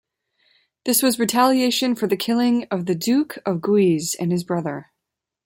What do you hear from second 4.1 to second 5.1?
and his brother.